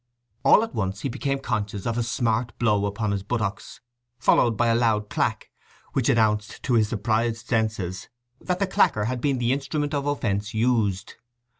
[0.43, 3.81] All at once he became conscious of a smart blow upon his buttocks,
[4.17, 5.51] followed by a loud clack,
[5.93, 8.09] which announced to his surprised senses
[8.39, 11.17] that the clacker had been the instrument of offence used.